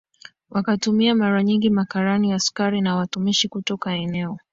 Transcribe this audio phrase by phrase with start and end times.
[0.49, 4.37] wakatumia mara nyingi makarani askari na watumishi kutoka eneo